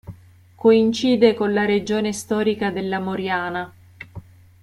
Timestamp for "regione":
1.63-2.11